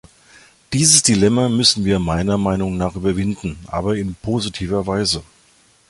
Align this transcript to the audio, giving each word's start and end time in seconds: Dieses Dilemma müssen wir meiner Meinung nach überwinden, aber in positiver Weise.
Dieses 0.73 1.03
Dilemma 1.03 1.47
müssen 1.47 1.85
wir 1.85 1.99
meiner 1.99 2.35
Meinung 2.39 2.75
nach 2.75 2.95
überwinden, 2.95 3.59
aber 3.67 3.97
in 3.97 4.15
positiver 4.15 4.87
Weise. 4.87 5.21